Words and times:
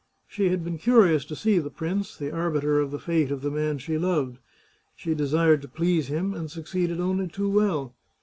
She 0.27 0.49
had 0.49 0.63
been 0.63 0.79
curious 0.79 1.25
to 1.25 1.35
see 1.35 1.59
the 1.59 1.69
prince, 1.69 2.17
the 2.17 2.31
arbiter 2.31 2.79
of 2.79 2.89
the 2.89 2.97
fate 2.97 3.29
of 3.29 3.41
the 3.43 3.51
man 3.51 3.77
she 3.77 3.99
loved. 3.99 4.39
She 4.95 5.13
desired 5.13 5.61
to 5.61 5.67
please 5.67 6.07
him, 6.07 6.33
and 6.33 6.49
succeeded 6.49 6.99
only 6.99 7.27
too 7.27 7.51
well. 7.51 7.93